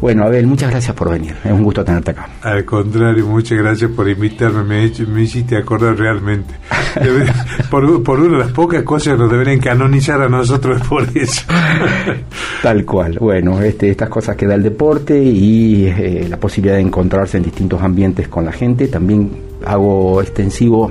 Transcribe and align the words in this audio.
Bueno, 0.00 0.24
Abel, 0.24 0.46
muchas 0.46 0.70
gracias 0.70 0.96
por 0.96 1.10
venir. 1.10 1.34
Es 1.44 1.52
un 1.52 1.62
gusto 1.62 1.84
tenerte 1.84 2.12
acá. 2.12 2.28
Al 2.42 2.64
contrario, 2.64 3.26
muchas 3.26 3.58
gracias 3.58 3.90
por 3.90 4.08
invitarme. 4.08 4.62
Me, 4.62 5.06
me 5.06 5.22
hiciste 5.22 5.56
acordar 5.56 5.96
realmente. 5.98 6.54
por, 7.70 8.02
por, 8.02 8.20
una 8.20 8.38
de 8.38 8.44
las 8.44 8.52
pocas 8.52 8.82
cosas 8.82 9.14
que 9.14 9.18
nos 9.18 9.30
deberían 9.30 9.58
canonizar 9.58 10.20
a 10.22 10.28
nosotros 10.28 10.80
por 10.88 11.06
eso. 11.14 11.42
Tal 12.62 12.84
cual. 12.86 13.18
Bueno, 13.20 13.60
este, 13.60 13.90
estas 13.90 14.08
cosas 14.08 14.36
que 14.36 14.46
da 14.46 14.54
el 14.54 14.62
deporte 14.62 15.22
y 15.22 15.86
eh, 15.86 16.26
la 16.28 16.38
posibilidad 16.38 16.76
de 16.76 16.82
encontrarse 16.82 17.36
en 17.36 17.42
distintos 17.42 17.82
ambientes 17.82 18.28
con 18.28 18.44
la 18.46 18.52
gente. 18.52 18.88
También 18.88 19.30
hago 19.66 20.22
extensivo 20.22 20.90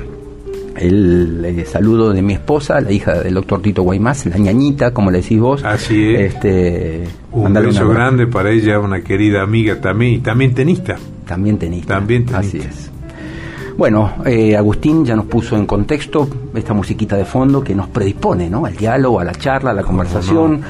el, 0.80 1.44
eh, 1.46 1.66
saludo 1.66 2.14
de 2.14 2.22
mi 2.22 2.34
esposa, 2.34 2.80
la 2.80 2.92
hija 2.92 3.20
del 3.20 3.34
doctor 3.34 3.62
Tito 3.62 3.84
Guaymás, 3.84 4.26
la 4.26 4.38
ñañita, 4.38 4.94
como 4.94 5.12
le 5.12 5.22
decís 5.22 5.40
vos. 5.40 5.64
Así 5.64 6.16
es. 6.16 6.34
Este, 6.36 7.04
un 7.32 7.54
beso 7.54 7.90
grande 7.90 8.28
para 8.28 8.52
ella, 8.52 8.80
una 8.80 9.02
querida 9.02 9.42
amiga 9.44 9.80
también, 9.82 10.14
y 10.14 10.20
también 10.20 10.54
tenista. 10.54 10.96
También 11.26 11.58
tenista. 11.58 11.96
También 11.96 12.26
tenista. 12.26 12.40
Así 12.40 12.58
es. 12.60 12.92
Bueno, 13.78 14.12
eh, 14.26 14.58
Agustín 14.58 15.06
ya 15.06 15.16
nos 15.16 15.26
puso 15.26 15.56
en 15.56 15.66
contexto 15.66 16.28
esta 16.54 16.74
musiquita 16.74 17.16
de 17.16 17.24
fondo 17.24 17.64
que 17.64 17.74
nos 17.74 17.88
predispone 17.88 18.50
¿no? 18.50 18.66
al 18.66 18.76
diálogo, 18.76 19.20
a 19.20 19.24
la 19.24 19.34
charla, 19.34 19.72
a 19.72 19.74
la 19.74 19.84
conversación. 19.84 20.62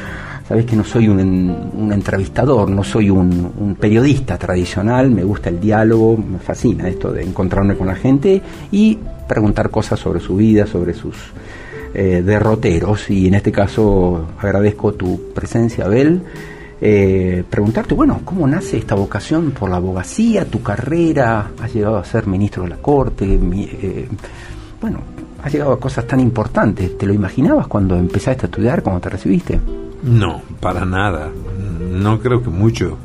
Sabes 0.49 0.66
que 0.66 0.76
no 0.76 0.84
soy 0.84 1.08
un, 1.08 1.20
un 1.20 1.94
entrevistador, 1.94 2.71
no 2.71 2.84
soy 2.84 3.12
un, 3.12 3.77
periodista 3.80 4.35
tradicional, 4.35 5.12
me 5.12 5.23
gusta 5.23 5.49
el 5.49 5.59
diálogo, 5.59 6.17
me 6.17 6.39
fascina 6.39 6.89
esto 6.89 7.12
de 7.12 7.22
encontrarme 7.22 7.77
con 7.77 7.85
la 7.85 7.94
gente 7.94 8.41
y 8.72 8.98
preguntar 9.27 9.70
cosas 9.70 9.99
sobre 9.99 10.20
su 10.20 10.35
vida, 10.35 10.66
sobre 10.66 10.95
sus 10.95 11.16
eh, 11.94 12.23
derroteros. 12.25 13.12
Y 13.12 13.27
en 13.27 13.35
este 13.35 13.52
caso 13.52 14.25
agradezco 14.39 14.94
tu 14.94 15.31
presencia, 15.35 15.86
Abel. 15.86 16.23
Eh, 16.81 17.44
preguntarte, 17.47 17.94
bueno, 17.94 18.22
¿cómo 18.25 18.47
nace 18.47 18.80
esta 18.80 18.95
vocación 18.95 19.52
por 19.52 19.69
la 19.69 19.75
abogacía, 19.75 20.45
tu 20.45 20.63
carrera? 20.63 21.52
Has 21.61 21.75
llegado 21.75 21.97
a 21.97 22.03
ser 22.03 22.25
ministro 22.25 22.63
de 22.63 22.69
la 22.69 22.78
Corte, 22.78 23.25
eh, 23.36 24.08
bueno, 24.81 25.00
has 25.44 25.53
llegado 25.53 25.73
a 25.73 25.80
cosas 25.80 26.08
tan 26.08 26.19
importantes. 26.19 26.97
¿Te 26.97 27.06
lo 27.06 27.13
imaginabas 27.13 27.67
cuando 27.67 27.95
empezaste 27.95 28.45
a 28.45 28.50
estudiar, 28.50 28.81
cuando 28.81 29.00
te 29.00 29.09
recibiste? 29.09 29.59
No, 30.03 30.42
para 30.59 30.86
nada. 30.86 31.30
No 31.80 32.19
creo 32.19 32.42
que 32.44 32.50
mucho. 32.50 32.97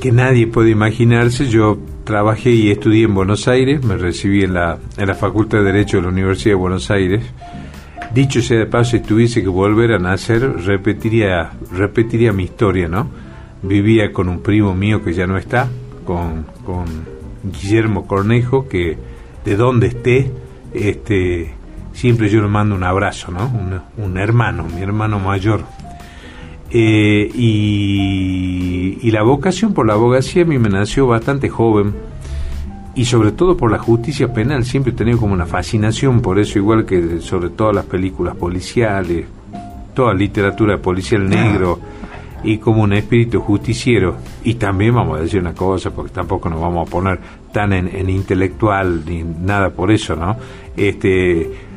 Que 0.00 0.12
nadie 0.12 0.46
puede 0.46 0.70
imaginarse. 0.70 1.48
Yo 1.48 1.78
trabajé 2.04 2.50
y 2.50 2.70
estudié 2.70 3.04
en 3.04 3.14
Buenos 3.14 3.48
Aires, 3.48 3.84
me 3.84 3.98
recibí 3.98 4.42
en 4.42 4.54
la, 4.54 4.78
en 4.96 5.06
la 5.06 5.14
Facultad 5.14 5.58
de 5.58 5.64
Derecho 5.64 5.98
de 5.98 6.04
la 6.04 6.08
Universidad 6.08 6.52
de 6.52 6.60
Buenos 6.60 6.90
Aires. 6.90 7.22
Dicho 8.14 8.40
sea 8.40 8.58
de 8.58 8.66
paso, 8.66 8.92
si 8.92 9.00
tuviese 9.00 9.42
que 9.42 9.48
volver 9.48 9.92
a 9.92 9.98
nacer, 9.98 10.40
repetiría, 10.64 11.50
repetiría 11.70 12.32
mi 12.32 12.44
historia, 12.44 12.88
¿no? 12.88 13.10
Vivía 13.62 14.10
con 14.12 14.30
un 14.30 14.40
primo 14.40 14.74
mío 14.74 15.04
que 15.04 15.12
ya 15.12 15.26
no 15.26 15.36
está, 15.36 15.68
con, 16.06 16.46
con 16.64 16.86
Guillermo 17.44 18.06
Cornejo, 18.06 18.66
que 18.66 18.96
de 19.44 19.56
donde 19.56 19.88
esté, 19.88 20.30
este, 20.72 21.52
siempre 21.98 22.28
yo 22.28 22.40
le 22.40 22.46
mando 22.46 22.76
un 22.76 22.84
abrazo, 22.84 23.32
¿no? 23.32 23.46
Un, 23.46 24.04
un 24.04 24.18
hermano, 24.18 24.64
mi 24.72 24.80
hermano 24.82 25.18
mayor. 25.18 25.64
Eh, 26.70 27.28
y, 27.34 28.98
y, 29.02 29.10
la 29.10 29.22
vocación 29.22 29.74
por 29.74 29.84
la 29.84 29.94
abogacía 29.94 30.42
a 30.42 30.44
mí 30.44 30.58
me 30.58 30.68
nació 30.68 31.08
bastante 31.08 31.48
joven 31.48 31.94
y 32.94 33.04
sobre 33.04 33.32
todo 33.32 33.56
por 33.56 33.72
la 33.72 33.78
justicia 33.78 34.32
penal. 34.32 34.64
Siempre 34.64 34.92
he 34.92 34.94
tenido 34.94 35.18
como 35.18 35.34
una 35.34 35.46
fascinación 35.46 36.20
por 36.20 36.38
eso, 36.38 36.60
igual 36.60 36.86
que 36.86 37.20
sobre 37.20 37.48
todas 37.50 37.74
las 37.74 37.86
películas 37.86 38.36
policiales, 38.36 39.26
toda 39.92 40.14
literatura 40.14 40.78
policial 40.78 41.28
negro 41.28 41.80
y 42.44 42.58
como 42.58 42.84
un 42.84 42.92
espíritu 42.92 43.40
justiciero. 43.40 44.18
Y 44.44 44.54
también 44.54 44.94
vamos 44.94 45.18
a 45.18 45.22
decir 45.22 45.40
una 45.40 45.54
cosa, 45.54 45.90
porque 45.90 46.12
tampoco 46.12 46.48
nos 46.48 46.60
vamos 46.60 46.86
a 46.86 46.90
poner 46.92 47.18
tan 47.52 47.72
en, 47.72 47.88
en 47.88 48.08
intelectual 48.08 49.02
ni 49.04 49.24
nada 49.24 49.70
por 49.70 49.90
eso, 49.90 50.14
¿no? 50.14 50.36
Este 50.76 51.67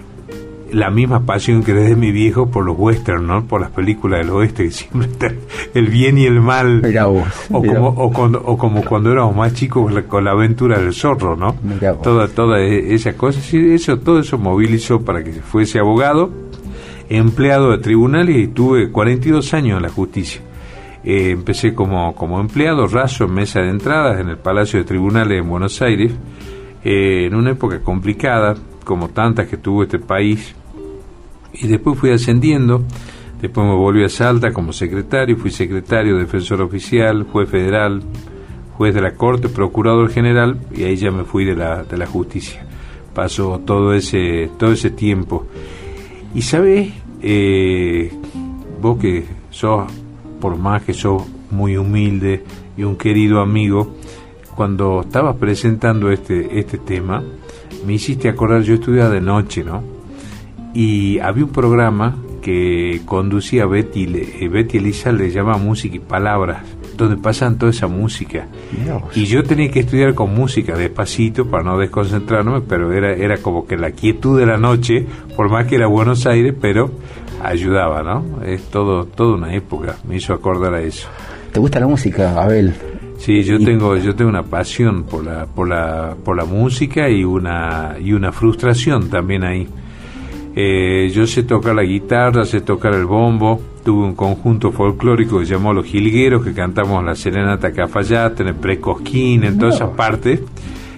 la 0.72 0.90
misma 0.90 1.26
pasión 1.26 1.64
que 1.64 1.74
desde 1.74 1.96
mi 1.96 2.12
viejo 2.12 2.50
por 2.50 2.66
los 2.66 2.78
westerns, 2.78 3.24
¿no? 3.24 3.46
Por 3.46 3.62
las 3.62 3.72
películas 3.72 4.22
del 4.22 4.30
oeste, 4.32 4.66
que 4.66 4.72
siempre 4.72 5.08
está 5.12 5.32
el 5.74 5.88
bien 5.88 6.18
y 6.18 6.26
el 6.26 6.42
mal. 6.42 6.82
o, 7.52 7.64
como, 7.64 7.88
o, 7.90 8.12
cuando, 8.12 8.42
o 8.44 8.58
como 8.58 8.84
cuando 8.84 9.12
éramos 9.12 9.36
más 9.36 9.54
chicos 9.54 9.94
con 10.08 10.24
la 10.24 10.32
aventura 10.32 10.80
del 10.80 10.94
zorro, 10.94 11.36
¿no? 11.36 11.56
Toda, 12.02 12.28
toda 12.28 12.60
e, 12.60 12.94
esa 12.94 13.14
cosa, 13.14 13.40
eso, 13.58 14.00
todo 14.00 14.20
eso 14.20 14.38
movilizó 14.38 15.02
para 15.02 15.24
que 15.24 15.34
fuese 15.34 15.80
abogado, 15.80 16.30
empleado 17.10 17.72
de 17.72 17.78
tribunales 17.80 18.38
y 18.38 18.48
tuve 18.48 18.92
42 18.92 19.54
años 19.54 19.78
en 19.78 19.84
la 19.84 19.90
justicia. 19.90 20.42
Eh, 21.04 21.32
empecé 21.32 21.74
como, 21.74 22.14
como 22.14 22.40
empleado 22.40 22.86
raso 22.88 23.26
en 23.26 23.34
mesa 23.34 23.60
de 23.62 23.70
entradas 23.70 24.20
en 24.20 24.30
el 24.30 24.38
Palacio 24.38 24.80
de 24.80 24.86
Tribunales 24.86 25.40
en 25.40 25.50
Buenos 25.50 25.82
Aires, 25.82 26.12
eh, 26.84 27.26
en 27.26 27.36
una 27.36 27.52
época 27.52 27.80
complicada, 27.82 28.56
como 28.84 29.10
tantas 29.10 29.48
que 29.48 29.58
tuvo 29.58 29.84
este 29.84 30.00
país, 30.00 30.56
y 31.54 31.68
después 31.68 31.98
fui 31.98 32.12
ascendiendo, 32.12 32.84
después 33.42 33.68
me 33.68 33.76
volví 33.76 34.04
a 34.04 34.10
Salta 34.10 34.52
como 34.54 34.74
secretario, 34.74 35.38
fui 35.38 35.52
secretario, 35.52 36.18
defensor 36.18 36.62
oficial, 36.62 37.24
juez 37.24 37.50
federal, 37.50 38.02
juez 38.78 38.96
de 38.96 39.02
la 39.02 39.16
Corte, 39.16 39.50
procurador 39.50 40.10
general 40.10 40.60
y 40.76 40.84
ahí 40.84 40.96
ya 40.96 41.12
me 41.12 41.24
fui 41.24 41.46
de 41.46 41.56
la, 41.56 41.84
de 41.84 41.98
la 41.98 42.08
justicia. 42.08 42.66
Pasó 43.14 43.62
todo 43.66 43.94
ese, 43.94 44.50
todo 44.58 44.72
ese 44.72 44.90
tiempo. 44.90 45.46
Y 46.34 46.42
sabes, 46.42 46.94
eh, 47.22 48.12
vos 48.82 48.98
que 48.98 49.26
sos, 49.50 49.92
por 50.40 50.58
más 50.58 50.84
que 50.84 50.94
sos 50.94 51.24
muy 51.52 51.78
humilde 51.78 52.44
y 52.78 52.84
un 52.84 52.96
querido 52.96 53.42
amigo, 53.42 53.96
cuando 54.56 55.02
estabas 55.02 55.36
presentando 55.36 56.12
este, 56.12 56.60
este 56.60 56.78
tema, 56.78 57.24
me 57.86 57.94
hiciste 57.94 58.30
acordar, 58.30 58.62
yo 58.62 58.76
estudiaba 58.76 59.10
de 59.10 59.22
noche, 59.22 59.64
¿no? 59.64 60.01
Y 60.74 61.20
había 61.20 61.46
un 61.46 61.52
programa 61.52 62.16
que 62.42 63.02
conducía 63.06 63.66
Betty, 63.66 64.04
eh, 64.40 64.48
Betty 64.50 64.78
Elisa, 64.78 65.12
le 65.12 65.30
llamaba 65.30 65.58
Música 65.58 65.96
y 65.96 66.00
Palabras, 66.00 66.64
donde 66.98 67.18
pasan 67.18 67.58
toda 67.58 67.72
esa 67.72 67.88
música. 67.88 68.48
Y 69.16 69.26
yo 69.26 69.44
tenía 69.44 69.70
que 69.70 69.82
estudiar 69.82 70.16
con 70.16 70.34
música 70.34 70.76
despacito 70.76 71.46
para 71.46 71.64
no 71.64 71.78
desconcentrarme, 71.78 72.62
pero 72.62 72.92
era, 72.92 73.14
era 73.14 73.38
como 73.38 73.66
que 73.66 73.78
la 73.78 73.92
quietud 73.92 74.40
de 74.40 74.46
la 74.46 74.58
noche, 74.58 75.06
por 75.36 75.50
más 75.50 75.68
que 75.68 75.76
era 75.76 75.88
Buenos 75.88 76.26
Aires, 76.26 76.54
pero 76.60 76.92
ayudaba, 77.44 78.04
¿no? 78.04 78.44
Es 78.44 78.64
todo, 78.70 79.06
toda 79.06 79.36
una 79.36 79.54
época, 79.54 79.98
me 80.08 80.18
hizo 80.18 80.34
acordar 80.34 80.74
a 80.74 80.82
eso. 80.82 81.08
¿Te 81.52 81.60
gusta 81.60 81.80
la 81.80 81.88
música, 81.88 82.42
Abel? 82.42 82.74
Sí, 83.18 83.44
yo 83.44 83.60
tengo 83.60 83.96
yo 83.98 84.16
tengo 84.16 84.32
una 84.32 84.42
pasión 84.42 85.04
por 85.04 85.24
la 85.24 85.46
por 85.46 85.68
la 85.68 86.16
por 86.26 86.36
la 86.36 86.44
música 86.44 87.08
y 87.08 87.24
una 87.24 87.96
y 88.04 88.14
una 88.14 88.32
frustración 88.32 89.12
también 89.12 89.44
ahí. 89.44 89.68
Eh, 90.56 91.10
yo 91.14 91.26
sé 91.28 91.44
tocar 91.44 91.76
la 91.76 91.84
guitarra, 91.84 92.46
sé 92.46 92.62
tocar 92.62 92.94
el 92.94 93.06
bombo. 93.06 93.62
Tuve 93.84 94.06
un 94.06 94.16
conjunto 94.16 94.72
folclórico 94.72 95.40
que 95.40 95.46
se 95.46 95.54
llamó 95.54 95.74
Los 95.74 95.86
Jilgueros, 95.86 96.44
que 96.44 96.54
cantamos 96.54 97.04
la 97.04 97.16
Serenata 97.16 97.72
Cafayate, 97.72 98.44
en 98.44 98.50
el 98.50 98.56
Precosquín, 98.56 99.44
en 99.44 99.58
todas 99.58 99.76
esas 99.76 99.90
partes. 99.92 100.42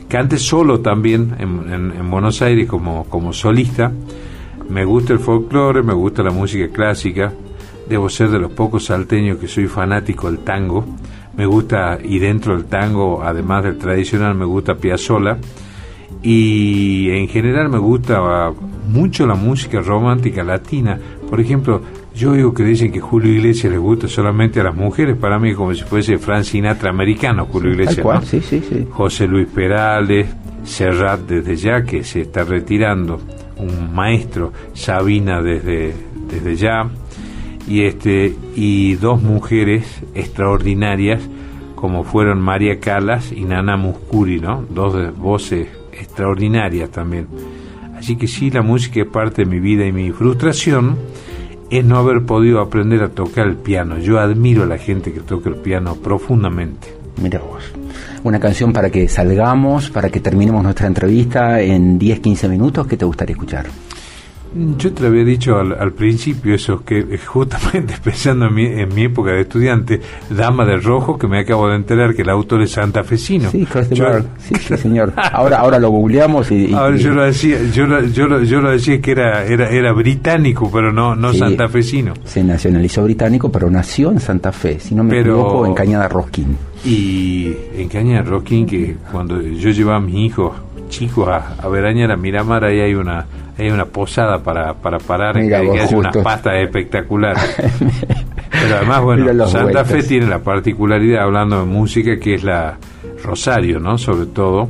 Canté 0.07 0.37
solo 0.37 0.79
también 0.79 1.35
en, 1.39 2.09
Buenos 2.09 2.41
Aires 2.41 2.67
como, 2.67 3.05
como 3.05 3.31
solista. 3.33 3.91
Me 4.69 4.85
gusta 4.85 5.13
el 5.13 5.19
folclore, 5.19 5.83
me 5.83 5.93
gusta 5.93 6.23
la 6.23 6.31
música 6.31 6.67
clásica. 6.69 7.31
Debo 7.87 8.09
ser 8.09 8.29
de 8.29 8.39
los 8.39 8.51
pocos 8.51 8.85
salteños 8.85 9.37
que 9.37 9.47
soy 9.47 9.67
fanático 9.67 10.29
del 10.29 10.39
tango. 10.39 10.85
Me 11.35 11.45
gusta, 11.45 11.97
y 12.03 12.19
dentro 12.19 12.55
del 12.55 12.65
tango, 12.65 13.23
además 13.23 13.63
del 13.63 13.77
tradicional, 13.77 14.35
me 14.35 14.45
gusta 14.45 14.75
Piazzolla 14.75 15.37
y 16.23 17.09
en 17.09 17.27
general 17.27 17.69
me 17.69 17.77
gusta 17.77 18.51
mucho 18.87 19.25
la 19.25 19.35
música 19.35 19.81
romántica 19.81 20.43
latina. 20.43 20.99
Por 21.29 21.39
ejemplo, 21.39 21.81
yo 22.15 22.31
oigo 22.31 22.53
que 22.53 22.63
dicen 22.63 22.91
que 22.91 22.99
Julio 22.99 23.31
Iglesias 23.31 23.71
le 23.71 23.79
gusta 23.79 24.07
solamente 24.07 24.59
a 24.59 24.63
las 24.63 24.75
mujeres, 24.75 25.17
para 25.17 25.39
mí 25.39 25.53
como 25.53 25.73
si 25.73 25.83
fuese 25.83 26.17
Frank 26.17 26.43
Sinatra 26.43 26.89
americano, 26.89 27.45
Julio 27.45 27.71
Iglesias. 27.71 28.05
José 28.91 29.27
Luis 29.27 29.47
Perales, 29.47 30.27
Serrat 30.63 31.21
desde 31.21 31.55
ya, 31.55 31.83
que 31.83 32.03
se 32.03 32.21
está 32.21 32.43
retirando, 32.43 33.19
un 33.57 33.93
maestro, 33.93 34.51
Sabina 34.73 35.41
desde, 35.41 35.93
desde 36.29 36.55
ya, 36.55 36.89
y, 37.67 37.83
este, 37.83 38.35
y 38.55 38.95
dos 38.95 39.21
mujeres 39.21 39.85
extraordinarias 40.13 41.21
como 41.75 42.03
fueron 42.05 42.39
María 42.39 42.79
Calas 42.79 43.33
y 43.33 43.43
Nana 43.43 43.75
Muscuri, 43.75 44.39
¿no? 44.39 44.63
Dos 44.69 45.17
voces 45.17 45.67
extraordinarias 45.91 46.89
también. 46.89 47.27
Así 48.03 48.17
que 48.17 48.27
sí, 48.27 48.51
la 48.51 48.61
música 48.61 48.99
es 48.99 49.07
parte 49.07 49.45
de 49.45 49.49
mi 49.49 49.61
vida 49.61 49.85
y 49.85 49.93
mi 49.93 50.11
frustración 50.11 50.97
es 51.69 51.85
no 51.85 51.97
haber 51.97 52.25
podido 52.25 52.59
aprender 52.59 53.01
a 53.01 53.07
tocar 53.07 53.47
el 53.47 53.55
piano. 53.55 53.97
Yo 53.97 54.19
admiro 54.19 54.63
a 54.63 54.65
la 54.65 54.77
gente 54.77 55.13
que 55.13 55.21
toca 55.21 55.47
el 55.47 55.55
piano 55.55 55.95
profundamente. 55.95 56.93
Mira 57.21 57.39
vos. 57.39 57.63
Una 58.25 58.41
canción 58.41 58.73
para 58.73 58.89
que 58.89 59.07
salgamos, 59.07 59.89
para 59.89 60.09
que 60.09 60.19
terminemos 60.19 60.61
nuestra 60.61 60.87
entrevista 60.87 61.61
en 61.61 61.97
10-15 61.97 62.49
minutos. 62.49 62.87
¿Qué 62.87 62.97
te 62.97 63.05
gustaría 63.05 63.35
escuchar? 63.35 63.67
Yo 64.77 64.93
te 64.93 65.01
lo 65.01 65.07
había 65.07 65.23
dicho 65.23 65.57
al, 65.57 65.91
principio, 65.93 66.53
eso 66.53 66.83
que 66.83 66.99
eh, 66.99 67.17
justamente 67.17 67.95
pensando 68.03 68.47
en 68.47 68.53
mi, 68.53 68.65
en 68.65 68.93
mi, 68.93 69.03
época 69.03 69.31
de 69.31 69.41
estudiante, 69.41 69.99
Dama 70.29 70.65
de 70.65 70.77
Rojo, 70.77 71.17
que 71.17 71.27
me 71.27 71.39
acabo 71.39 71.67
de 71.69 71.75
enterar 71.75 72.13
que 72.13 72.21
el 72.21 72.29
autor 72.29 72.61
es 72.61 72.71
santafesino. 72.71 73.49
Sí, 73.49 73.67
sí, 74.37 74.55
sí, 74.55 74.77
señor. 74.77 75.13
Ahora, 75.15 75.57
ahora 75.57 75.79
lo 75.79 75.89
googleamos 75.89 76.51
y... 76.51 76.73
ahora 76.73 76.95
yo 76.97 77.11
lo 77.11 77.23
decía, 77.23 77.57
yo 77.73 77.87
lo, 77.87 78.03
yo 78.05 78.27
lo, 78.27 78.43
yo 78.43 78.61
lo 78.61 78.71
decía 78.71 79.01
que 79.01 79.11
era, 79.11 79.43
era, 79.45 79.69
era 79.69 79.91
británico, 79.91 80.69
pero 80.71 80.91
no, 80.93 81.15
no 81.15 81.33
santafesino. 81.33 82.13
Se 82.23 82.43
nacionalizó 82.43 83.03
británico, 83.03 83.51
pero 83.51 83.69
nació 83.69 84.11
en 84.11 84.19
Santa 84.19 84.51
Fe, 84.51 84.79
si 84.79 84.93
no 84.93 85.03
me 85.03 85.19
equivoco, 85.19 85.65
en 85.65 85.73
Cañada 85.73 86.07
Rosquín. 86.07 86.57
Y 86.85 87.53
en 87.75 87.87
Cañada 87.89 88.23
Rosquín, 88.23 88.65
que 88.67 88.97
cuando 89.11 89.41
yo 89.41 89.71
llevaba 89.71 89.97
a 89.97 90.01
mi 90.01 90.25
hijo 90.25 90.53
chico 90.89 91.27
a, 91.27 91.55
a 91.59 91.67
Veraña, 91.69 92.11
a 92.13 92.17
Miramar, 92.17 92.65
ahí 92.65 92.79
hay 92.79 92.93
una 92.93 93.25
hay 93.57 93.69
una 93.69 93.85
posada 93.85 94.41
para, 94.41 94.73
para 94.73 94.97
parar 94.97 95.37
Mira, 95.37 95.61
que, 95.61 95.79
hace 95.79 95.95
unas 95.95 96.15
pastas 96.17 96.55
espectaculares. 96.55 97.55
Pero 98.51 98.75
además, 98.77 99.01
bueno, 99.01 99.47
Santa 99.47 99.83
Fe 99.83 100.03
tiene 100.03 100.27
la 100.27 100.39
particularidad, 100.39 101.23
hablando 101.23 101.59
de 101.59 101.65
música, 101.65 102.17
que 102.19 102.35
es 102.35 102.43
la 102.43 102.77
Rosario, 103.23 103.79
¿no? 103.79 103.97
Sobre 103.97 104.27
todo, 104.27 104.69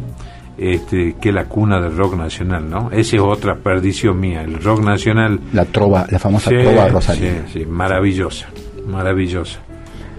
este, 0.57 1.15
que 1.19 1.30
es 1.30 1.35
la 1.35 1.45
cuna 1.45 1.81
del 1.81 1.95
rock 1.95 2.15
nacional, 2.15 2.69
¿no? 2.69 2.89
Esa 2.91 3.18
es 3.18 3.21
otra 3.21 3.56
perdición 3.56 4.19
mía, 4.19 4.41
el 4.44 4.62
rock 4.62 4.81
nacional. 4.81 5.39
La 5.51 5.65
trova, 5.65 6.06
la 6.09 6.19
famosa 6.19 6.50
trova 6.50 6.88
Rosario. 6.88 7.29
Sí, 7.47 7.59
sí, 7.59 7.65
maravillosa, 7.65 8.47
maravillosa. 8.88 9.59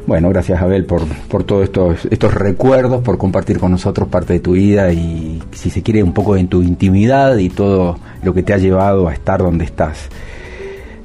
Bueno, 0.06 0.28
gracias 0.28 0.60
Abel 0.60 0.84
por, 0.84 1.06
por 1.06 1.44
todos 1.44 1.64
estos, 1.64 2.06
estos 2.10 2.34
recuerdos, 2.34 3.02
por 3.02 3.16
compartir 3.16 3.58
con 3.58 3.70
nosotros 3.70 4.08
parte 4.08 4.34
de 4.34 4.40
tu 4.40 4.52
vida 4.52 4.92
y 4.92 5.42
si 5.52 5.70
se 5.70 5.82
quiere 5.82 6.02
un 6.02 6.12
poco 6.12 6.36
en 6.36 6.48
tu 6.48 6.62
intimidad 6.62 7.38
y 7.38 7.48
todo 7.48 7.98
lo 8.22 8.34
que 8.34 8.42
te 8.42 8.52
ha 8.52 8.58
llevado 8.58 9.08
a 9.08 9.14
estar 9.14 9.40
donde 9.40 9.64
estás. 9.64 10.10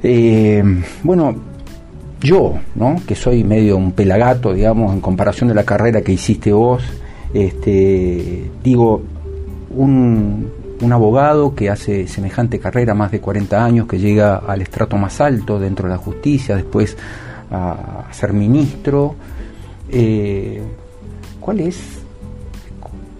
Eh, 0.03 0.61
bueno, 1.03 1.33
yo, 2.19 2.55
¿no? 2.75 2.97
que 3.07 3.15
soy 3.15 3.45
medio 3.45 3.77
un 3.77 3.93
pelagato, 3.93 4.53
digamos, 4.53 4.93
en 4.93 4.99
comparación 4.99 5.47
de 5.47 5.55
la 5.55 5.63
carrera 5.63 6.01
que 6.01 6.11
hiciste 6.11 6.51
vos, 6.51 6.83
este, 7.33 8.51
digo, 8.61 9.01
un, 9.77 10.51
un 10.81 10.93
abogado 10.93 11.55
que 11.55 11.69
hace 11.69 12.05
semejante 12.07 12.59
carrera, 12.59 12.93
más 12.95 13.11
de 13.11 13.21
40 13.21 13.63
años, 13.63 13.87
que 13.87 13.97
llega 13.97 14.35
al 14.35 14.61
estrato 14.61 14.97
más 14.97 15.21
alto 15.21 15.57
dentro 15.57 15.87
de 15.87 15.93
la 15.93 15.99
justicia, 15.99 16.57
después 16.57 16.97
a, 17.51 18.07
ser 18.11 18.33
ministro. 18.33 19.15
Eh, 19.89 20.61
¿Cuál 21.39 21.61
es 21.61 21.99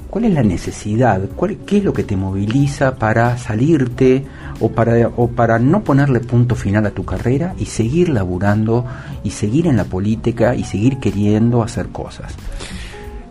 ¿Cuál 0.10 0.26
es 0.26 0.34
la 0.34 0.42
necesidad? 0.42 1.22
¿Cuál, 1.36 1.58
¿Qué 1.68 1.78
es 1.78 1.84
lo 1.84 1.94
que 1.94 2.04
te 2.04 2.18
moviliza 2.18 2.96
para 2.96 3.38
salirte 3.38 4.26
o 4.60 4.70
para, 4.70 5.08
o 5.16 5.28
para 5.28 5.60
no 5.60 5.84
ponerle 5.84 6.20
punto 6.20 6.56
final 6.56 6.88
a 6.88 6.92
tu 6.92 7.06
carrera 7.06 7.54
y 7.60 7.66
seguir 7.66 8.10
laburando 8.10 8.86
y 9.24 9.30
seguir 9.30 9.68
en 9.68 9.78
la 9.78 9.84
política 9.84 10.56
y 10.56 10.64
seguir 10.64 10.98
queriendo 10.98 11.62
hacer 11.62 11.90
cosas? 11.90 12.34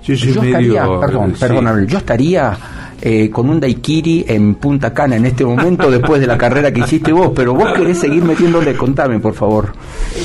Yo, 0.05 0.15
estaría, 0.15 0.85
perdón, 1.01 1.35
perdón, 1.39 1.87
yo 1.87 1.99
estaría 1.99 2.57
eh, 3.01 3.31
con 3.31 3.49
un 3.49 3.61
daiquiri 3.61 4.25
en 4.27 4.57
Punta 4.57 4.93
Cana 4.93 5.17
en 5.17 5.27
este 5.27 5.45
momento 5.45 5.91
después 5.91 6.21
de 6.21 6.27
la 6.27 6.37
carrera 6.37 6.73
que 6.73 6.81
hiciste 6.81 7.13
vos, 7.13 7.33
pero 7.35 7.55
vos 7.55 7.73
querés 7.73 7.99
seguir 7.99 8.25
metiéndole, 8.25 8.75
contame 8.75 9.21
por 9.21 9.35
favor. 9.35 9.73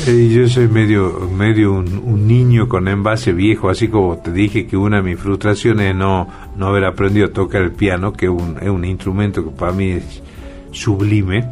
yo 0.07 0.47
soy 0.47 0.67
medio, 0.67 1.29
medio 1.35 1.73
un, 1.73 2.27
niño 2.27 2.67
con 2.67 2.87
envase 2.87 3.33
viejo, 3.33 3.69
así 3.69 3.89
como 3.89 4.17
te 4.17 4.31
dije 4.31 4.65
que 4.65 4.77
una 4.77 4.97
de 4.97 5.03
mis 5.03 5.19
frustraciones 5.19 5.91
es 5.91 5.95
no, 5.95 6.27
no 6.57 6.67
haber 6.67 6.85
aprendido 6.85 7.27
a 7.27 7.29
tocar 7.29 7.61
el 7.61 7.71
piano, 7.71 8.13
que 8.13 8.25
es 8.25 8.31
un, 8.31 8.57
es 8.61 8.69
un 8.69 8.85
instrumento 8.85 9.43
que 9.43 9.51
para 9.51 9.71
mí 9.71 9.91
es 9.91 10.23
sublime. 10.71 11.45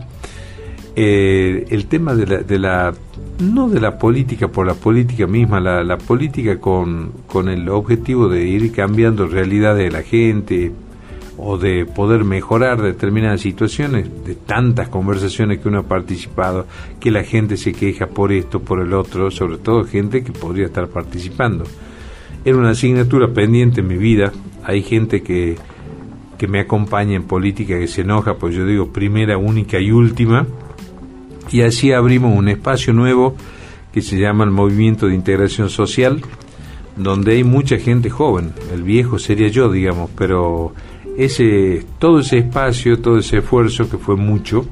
Eh, 0.95 1.67
el 1.69 1.85
tema 1.85 2.15
de 2.15 2.27
la, 2.27 2.37
de 2.39 2.59
la, 2.59 2.93
no 3.39 3.69
de 3.69 3.79
la 3.79 3.97
política 3.97 4.47
por 4.47 4.67
la 4.67 4.73
política 4.73 5.27
misma, 5.27 5.59
la, 5.59 5.83
la 5.83 5.97
política 5.97 6.59
con, 6.59 7.11
con 7.27 7.47
el 7.47 7.69
objetivo 7.69 8.27
de 8.27 8.45
ir 8.45 8.71
cambiando 8.71 9.27
realidades 9.27 9.85
de 9.85 9.91
la 9.91 10.03
gente, 10.03 10.71
o 11.43 11.57
de 11.57 11.87
poder 11.87 12.23
mejorar 12.23 12.79
determinadas 12.81 13.41
situaciones, 13.41 14.07
de 14.23 14.35
tantas 14.35 14.89
conversaciones 14.89 15.59
que 15.59 15.69
uno 15.69 15.79
ha 15.79 15.83
participado, 15.83 16.67
que 16.99 17.09
la 17.09 17.23
gente 17.23 17.57
se 17.57 17.73
queja 17.73 18.05
por 18.05 18.31
esto, 18.31 18.59
por 18.59 18.79
el 18.79 18.93
otro, 18.93 19.31
sobre 19.31 19.57
todo 19.57 19.83
gente 19.83 20.23
que 20.23 20.31
podría 20.31 20.67
estar 20.67 20.87
participando. 20.87 21.63
Era 22.45 22.57
una 22.57 22.69
asignatura 22.69 23.27
pendiente 23.29 23.81
en 23.81 23.87
mi 23.87 23.97
vida, 23.97 24.31
hay 24.63 24.83
gente 24.83 25.23
que, 25.23 25.57
que 26.37 26.47
me 26.47 26.59
acompaña 26.59 27.15
en 27.15 27.23
política 27.23 27.79
que 27.79 27.87
se 27.87 28.01
enoja, 28.01 28.35
pues 28.35 28.53
yo 28.53 28.63
digo 28.63 28.93
primera, 28.93 29.39
única 29.39 29.79
y 29.79 29.91
última, 29.91 30.45
y 31.51 31.61
así 31.61 31.91
abrimos 31.91 32.37
un 32.37 32.49
espacio 32.49 32.93
nuevo 32.93 33.35
que 33.91 34.03
se 34.03 34.19
llama 34.19 34.43
el 34.43 34.51
Movimiento 34.51 35.07
de 35.07 35.15
Integración 35.15 35.71
Social, 35.71 36.21
donde 36.95 37.33
hay 37.33 37.43
mucha 37.43 37.77
gente 37.77 38.11
joven, 38.11 38.53
el 38.71 38.83
viejo 38.83 39.17
sería 39.17 39.47
yo, 39.47 39.71
digamos, 39.71 40.11
pero 40.15 40.73
ese, 41.17 41.83
todo 41.99 42.19
ese 42.19 42.39
espacio, 42.39 42.99
todo 42.99 43.17
ese 43.17 43.39
esfuerzo, 43.39 43.89
que 43.89 43.97
fue 43.97 44.15
mucho, 44.15 44.65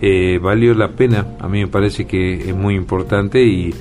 eh, 0.00 0.38
valió 0.38 0.74
la 0.74 0.92
pena. 0.92 1.36
A 1.40 1.48
mí 1.48 1.60
me 1.60 1.68
parece 1.68 2.06
que 2.06 2.34
es 2.34 2.54
muy 2.54 2.74
importante 2.74 3.42
y, 3.42 3.74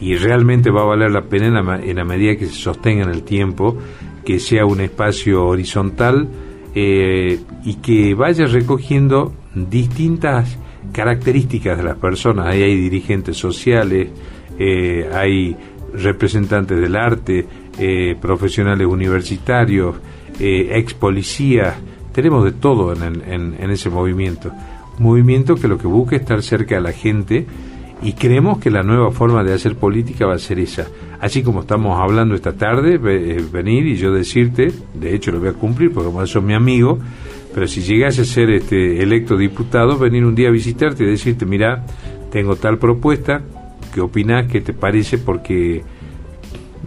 y 0.00 0.16
realmente 0.16 0.70
va 0.70 0.82
a 0.82 0.86
valer 0.86 1.10
la 1.10 1.22
pena 1.22 1.46
en 1.46 1.54
la, 1.54 1.76
en 1.82 1.96
la, 1.96 2.04
medida 2.04 2.36
que 2.36 2.46
se 2.46 2.54
sostenga 2.54 3.04
en 3.04 3.10
el 3.10 3.22
tiempo, 3.22 3.76
que 4.24 4.38
sea 4.38 4.66
un 4.66 4.80
espacio 4.80 5.46
horizontal 5.46 6.28
eh, 6.74 7.40
y 7.64 7.74
que 7.76 8.14
vaya 8.14 8.46
recogiendo 8.46 9.32
distintas 9.54 10.58
características 10.92 11.78
de 11.78 11.84
las 11.84 11.96
personas. 11.96 12.46
Ahí 12.46 12.62
hay 12.62 12.76
dirigentes 12.76 13.36
sociales, 13.36 14.08
eh, 14.58 15.08
hay 15.12 15.56
representantes 15.92 16.80
del 16.80 16.96
arte, 16.96 17.46
profesionales 18.20 18.86
universitarios, 18.86 19.96
eh, 20.40 20.70
ex 20.72 20.94
policía, 20.94 21.74
tenemos 22.12 22.44
de 22.44 22.52
todo 22.52 22.92
en, 22.92 23.54
en, 23.58 23.70
ese 23.70 23.90
movimiento. 23.90 24.50
Un 24.98 25.04
movimiento 25.04 25.56
que 25.56 25.68
lo 25.68 25.78
que 25.78 25.86
busca 25.86 26.16
es 26.16 26.22
estar 26.22 26.42
cerca 26.42 26.76
de 26.76 26.80
la 26.80 26.92
gente 26.92 27.46
y 28.02 28.12
creemos 28.12 28.58
que 28.58 28.70
la 28.70 28.82
nueva 28.82 29.10
forma 29.10 29.42
de 29.42 29.52
hacer 29.52 29.76
política 29.76 30.26
va 30.26 30.34
a 30.34 30.38
ser 30.38 30.58
esa. 30.58 30.86
Así 31.20 31.42
como 31.42 31.60
estamos 31.60 31.98
hablando 31.98 32.34
esta 32.34 32.52
tarde, 32.52 32.94
eh, 32.94 33.44
venir 33.50 33.86
y 33.86 33.96
yo 33.96 34.12
decirte, 34.12 34.72
de 34.94 35.14
hecho 35.14 35.32
lo 35.32 35.40
voy 35.40 35.48
a 35.48 35.54
cumplir 35.54 35.92
porque 35.92 36.10
como 36.10 36.26
sos 36.26 36.42
mi 36.42 36.54
amigo, 36.54 36.98
pero 37.54 37.66
si 37.66 37.82
llegase 37.82 38.22
a 38.22 38.24
ser 38.24 38.50
este 38.50 39.02
electo 39.02 39.36
diputado, 39.36 39.96
venir 39.96 40.24
un 40.24 40.34
día 40.34 40.48
a 40.48 40.52
visitarte 40.52 41.04
y 41.04 41.06
decirte, 41.06 41.46
mira, 41.46 41.84
tengo 42.30 42.56
tal 42.56 42.78
propuesta, 42.78 43.42
¿qué 43.92 44.00
opinás? 44.00 44.48
¿Qué 44.50 44.60
te 44.60 44.72
parece? 44.72 45.18
Porque 45.18 45.82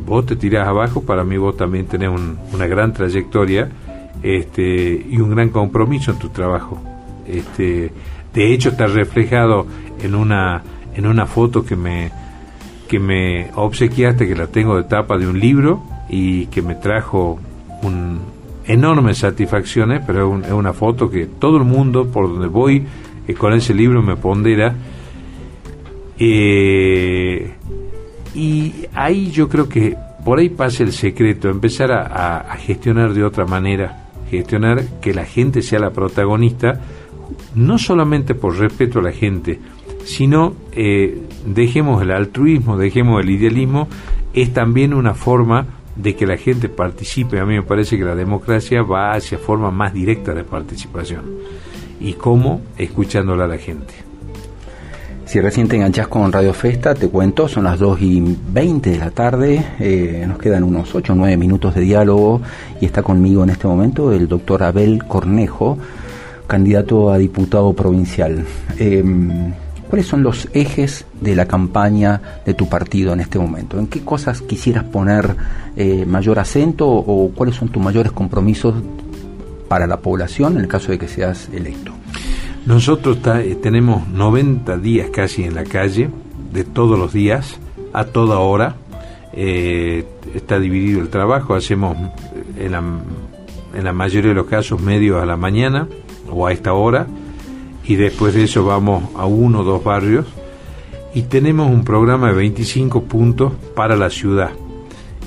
vos 0.05 0.25
te 0.25 0.35
tirás 0.35 0.67
abajo, 0.67 1.01
para 1.01 1.23
mí 1.23 1.37
vos 1.37 1.57
también 1.57 1.85
tenés 1.85 2.09
una 2.53 2.67
gran 2.67 2.93
trayectoria 2.93 3.69
este, 4.23 5.05
y 5.09 5.19
un 5.19 5.31
gran 5.31 5.49
compromiso 5.49 6.11
en 6.11 6.19
tu 6.19 6.29
trabajo. 6.29 6.81
Este, 7.27 7.91
de 8.33 8.53
hecho 8.53 8.69
está 8.69 8.87
reflejado 8.87 9.65
en 10.01 10.15
una, 10.15 10.63
en 10.95 11.07
una 11.07 11.25
foto 11.25 11.65
que 11.65 11.75
me, 11.75 12.11
que 12.87 12.99
me 12.99 13.51
obsequiaste, 13.55 14.27
que 14.27 14.35
la 14.35 14.47
tengo 14.47 14.77
de 14.77 14.83
tapa 14.83 15.17
de 15.17 15.27
un 15.27 15.39
libro 15.39 15.83
y 16.09 16.47
que 16.47 16.61
me 16.61 16.75
trajo 16.75 17.39
un, 17.83 18.19
enormes 18.65 19.19
satisfacciones, 19.19 20.01
pero 20.05 20.39
es, 20.39 20.51
una 20.51 20.73
foto 20.73 21.09
que 21.09 21.25
todo 21.25 21.57
el 21.57 21.63
mundo, 21.63 22.07
por 22.07 22.27
donde 22.29 22.47
voy, 22.47 22.85
eh, 23.27 23.33
con 23.33 23.53
ese 23.53 23.73
libro 23.73 24.01
me 24.01 24.15
pondera. 24.15 24.75
Eh, 26.19 27.53
y 28.37 28.85
ahí 28.93 29.31
yo 29.31 29.49
creo 29.49 29.67
que 29.67 29.97
por 30.23 30.37
ahí 30.37 30.49
pasa 30.49 30.83
el 30.83 30.91
secreto, 30.91 31.49
empezar 31.49 31.91
a, 31.91 32.55
gestionar 32.59 33.13
de 33.13 33.23
otra 33.23 33.45
manera, 33.45 34.09
gestionar 34.29 34.83
que 35.01 35.11
la 35.11 35.25
gente 35.25 35.63
sea 35.63 35.79
la 35.79 35.89
protagonista, 35.89 36.79
no 37.55 37.79
solamente 37.79 38.35
por 38.35 38.55
respeto 38.59 38.99
a 38.99 39.01
la 39.01 39.11
gente, 39.11 39.59
sino 40.05 40.53
eh, 40.73 41.19
dejemos 41.47 42.03
el 42.03 42.11
altruismo, 42.11 42.77
dejemos 42.77 43.23
el 43.23 43.31
idealismo, 43.31 43.87
es 44.35 44.53
también 44.53 44.93
una 44.93 45.15
forma 45.15 45.65
de 45.95 46.15
que 46.15 46.27
la 46.27 46.37
gente 46.37 46.69
participe. 46.69 47.39
A 47.39 47.45
mí 47.45 47.55
me 47.55 47.63
parece 47.63 47.97
que 47.97 48.03
la 48.03 48.13
democracia 48.13 48.83
va 48.83 49.13
hacia 49.13 49.39
forma 49.39 49.71
más 49.71 49.95
directa 49.95 50.35
de 50.35 50.43
participación. 50.43 51.23
¿Y 51.99 52.13
cómo? 52.13 52.61
Escuchándola 52.77 53.45
a 53.45 53.47
la 53.47 53.57
gente. 53.57 54.06
Si 55.27 55.41
recién 55.41 55.67
te 55.67 55.75
enganchás 55.75 56.07
con 56.07 56.31
Radio 56.31 56.53
Festa, 56.53 56.95
te 56.95 57.09
cuento, 57.09 57.49
son 57.49 57.65
las 57.65 57.77
2 57.79 58.01
y 58.01 58.37
20 58.49 58.91
de 58.91 58.97
la 58.97 59.11
tarde, 59.11 59.61
eh, 59.77 60.23
nos 60.25 60.37
quedan 60.37 60.63
unos 60.63 60.95
8 60.95 61.11
o 61.11 61.15
9 61.17 61.35
minutos 61.35 61.75
de 61.75 61.81
diálogo 61.81 62.41
y 62.79 62.85
está 62.85 63.03
conmigo 63.03 63.43
en 63.43 63.49
este 63.49 63.67
momento 63.67 64.13
el 64.13 64.29
doctor 64.29 64.63
Abel 64.63 65.03
Cornejo, 65.03 65.77
candidato 66.47 67.11
a 67.11 67.17
diputado 67.17 67.73
provincial. 67.73 68.45
Em, 68.79 69.51
¿Cuáles 69.89 70.07
son 70.07 70.23
los 70.23 70.47
ejes 70.53 71.05
de 71.19 71.35
la 71.35 71.45
campaña 71.45 72.21
de 72.45 72.53
tu 72.53 72.69
partido 72.69 73.11
en 73.11 73.19
este 73.19 73.37
momento? 73.37 73.77
¿En 73.79 73.87
qué 73.87 74.05
cosas 74.05 74.41
quisieras 74.41 74.85
poner 74.85 75.35
eh, 75.75 76.05
mayor 76.05 76.39
acento 76.39 76.87
o 76.87 77.31
cuáles 77.35 77.55
son 77.55 77.67
tus 77.67 77.83
mayores 77.83 78.13
compromisos 78.13 78.75
para 79.67 79.87
la 79.87 79.97
población 79.97 80.53
en 80.53 80.61
el 80.61 80.67
caso 80.69 80.93
de 80.93 80.99
que 80.99 81.09
seas 81.09 81.49
electo? 81.51 81.96
Nosotros 82.67 83.19
tenemos 83.61 84.09
90 84.09 84.77
días 84.79 85.09
casi 85.09 85.45
en 85.45 85.55
la 85.55 85.63
calle, 85.63 86.09
de 86.51 86.65
todos 86.65 86.99
los 86.99 87.13
días, 87.13 87.61
a 87.93 88.03
toda 88.03 88.39
hora. 88.39 88.75
está 89.33 90.59
dividido 90.59 90.99
el 90.99 91.07
trabajo, 91.07 91.55
hacemos 91.55 91.95
en 92.59 92.73
la, 92.73 92.83
en 93.73 93.83
la 93.85 93.93
mayoría 93.93 94.31
de 94.31 94.35
los 94.35 94.47
casos 94.47 94.81
medios 94.81 95.23
a 95.23 95.25
la 95.25 95.37
mañana 95.37 95.87
o 96.29 96.45
a 96.45 96.51
esta 96.51 96.73
hora 96.73 97.07
y 97.85 97.95
después 97.95 98.33
de 98.33 98.43
eso 98.43 98.65
vamos 98.65 99.15
a 99.15 99.25
uno 99.25 99.61
o 99.61 99.63
dos 99.63 99.81
barrios 99.81 100.25
y 101.13 101.21
tenemos 101.21 101.71
un 101.71 101.85
programa 101.85 102.27
de 102.27 102.35
25 102.35 103.03
puntos 103.03 103.53
para 103.77 103.95
la 103.95 104.09
ciudad. 104.09 104.51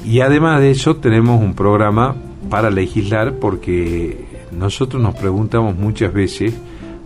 Y 0.05 0.21
además 0.21 0.61
de 0.61 0.73
eso 0.73 0.97
tenemos 0.97 1.41
un 1.41 1.55
programa 1.55 2.17
para 2.51 2.71
legislar 2.71 3.37
porque 3.37 4.27
nosotros 4.53 5.03
nos 5.03 5.15
preguntamos 5.15 5.75
muchas 5.75 6.13
veces 6.13 6.53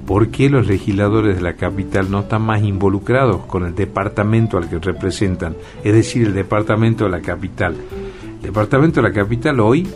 por 0.07 0.29
qué 0.29 0.51
los 0.51 0.67
legisladores 0.67 1.37
de 1.37 1.43
la 1.43 1.55
capital 1.55 2.11
no 2.11 2.21
están 2.21 2.43
más 2.43 2.63
involucrados 2.63 3.47
con 3.47 3.65
el 3.65 3.75
departamento 3.75 4.59
al 4.59 4.69
que 4.69 4.79
representan, 4.79 5.57
es 5.83 5.95
decir, 5.95 6.27
el 6.27 6.35
departamento 6.35 7.05
de 7.05 7.11
la 7.11 7.21
capital. 7.21 7.75
El 8.37 8.43
departamento 8.43 9.01
de 9.01 9.09
la 9.09 9.15
capital 9.15 9.61
hoy 9.61 9.87